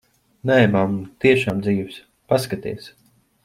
[0.49, 2.01] Nē, mamma, tiešām dzīvs.
[2.33, 2.93] Paskaties.